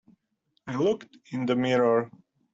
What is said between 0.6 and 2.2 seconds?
I looked in the mirror.